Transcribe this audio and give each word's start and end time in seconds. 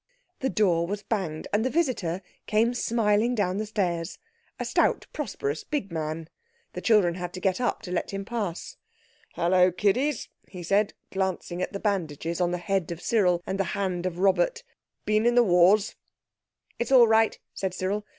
The 0.39 0.49
door 0.49 0.87
was 0.87 1.03
banged, 1.03 1.47
and 1.53 1.63
the 1.63 1.69
visitor 1.69 2.23
came 2.47 2.73
smiling 2.73 3.35
down 3.35 3.57
the 3.59 3.67
stairs—a 3.67 4.65
stout, 4.65 5.05
prosperous, 5.13 5.63
big 5.63 5.91
man. 5.91 6.27
The 6.73 6.81
children 6.81 7.13
had 7.13 7.33
to 7.35 7.39
get 7.39 7.61
up 7.61 7.83
to 7.83 7.91
let 7.91 8.09
him 8.09 8.25
pass. 8.25 8.77
"Hullo, 9.35 9.69
Kiddies," 9.71 10.27
he 10.47 10.63
said, 10.63 10.95
glancing 11.11 11.61
at 11.61 11.71
the 11.71 11.79
bandages 11.79 12.41
on 12.41 12.49
the 12.49 12.57
head 12.57 12.91
of 12.91 12.99
Cyril 12.99 13.43
and 13.45 13.59
the 13.59 13.63
hand 13.77 14.07
of 14.07 14.17
Robert, 14.17 14.63
"been 15.05 15.27
in 15.27 15.35
the 15.35 15.43
wars?" 15.43 15.95
"It's 16.79 16.91
all 16.91 17.07
right," 17.07 17.37
said 17.53 17.75
Cyril. 17.75 18.03